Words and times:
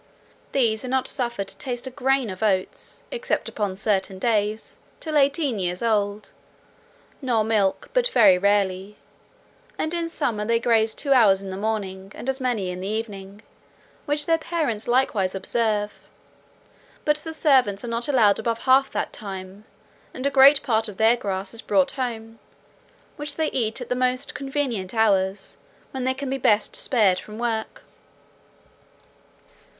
These 0.51 0.83
are 0.83 0.87
not 0.87 1.07
suffered 1.07 1.47
to 1.49 1.57
taste 1.59 1.85
a 1.85 1.91
grain 1.91 2.31
of 2.31 2.41
oats, 2.41 3.03
except 3.11 3.47
upon 3.47 3.75
certain 3.75 4.17
days, 4.17 4.77
till 4.99 5.15
eighteen 5.15 5.59
years 5.59 5.83
old; 5.83 6.31
nor 7.21 7.43
milk, 7.43 7.89
but 7.93 8.07
very 8.07 8.35
rarely; 8.39 8.97
and 9.77 9.93
in 9.93 10.09
summer 10.09 10.43
they 10.43 10.57
graze 10.59 10.95
two 10.95 11.13
hours 11.13 11.43
in 11.43 11.51
the 11.51 11.55
morning, 11.55 12.11
and 12.15 12.27
as 12.29 12.41
many 12.41 12.71
in 12.71 12.79
the 12.79 12.87
evening, 12.87 13.43
which 14.05 14.25
their 14.25 14.39
parents 14.39 14.87
likewise 14.87 15.35
observe; 15.35 15.93
but 17.05 17.17
the 17.17 17.31
servants 17.31 17.85
are 17.85 17.87
not 17.87 18.07
allowed 18.07 18.39
above 18.39 18.61
half 18.63 18.89
that 18.89 19.13
time, 19.13 19.65
and 20.15 20.25
a 20.25 20.31
great 20.31 20.63
part 20.63 20.87
of 20.87 20.97
their 20.97 21.15
grass 21.15 21.53
is 21.53 21.61
brought 21.61 21.91
home, 21.91 22.39
which 23.17 23.35
they 23.35 23.51
eat 23.51 23.79
at 23.79 23.89
the 23.89 23.95
most 23.95 24.33
convenient 24.33 24.95
hours, 24.95 25.57
when 25.91 26.05
they 26.05 26.13
can 26.15 26.31
be 26.31 26.39
best 26.39 26.75
spared 26.75 27.19
from 27.19 27.37
work. 27.37 27.83